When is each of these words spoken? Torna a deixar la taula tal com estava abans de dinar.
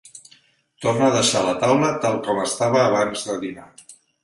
Torna 0.85 1.05
a 1.09 1.15
deixar 1.15 1.43
la 1.49 1.53
taula 1.65 1.91
tal 2.07 2.19
com 2.29 2.41
estava 2.47 2.83
abans 2.87 3.29
de 3.31 3.39
dinar. 3.47 3.71